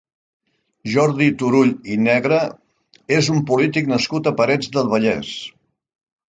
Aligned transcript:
Jordi 0.93 1.27
Turull 1.41 1.73
i 1.95 1.97
Negre 2.05 2.39
és 3.19 3.29
un 3.35 3.45
polític 3.53 3.93
nascut 3.93 4.31
a 4.33 4.35
Parets 4.41 4.73
del 4.79 4.91
Vallès. 4.95 5.37